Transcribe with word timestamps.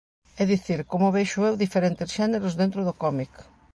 É 0.41 0.43
dicir, 0.53 0.79
como 0.91 1.13
vexo 1.17 1.39
eu 1.49 1.55
diferentes 1.65 2.09
xéneros 2.17 2.57
dentro 2.61 2.81
do 2.87 2.93
cómic. 3.03 3.33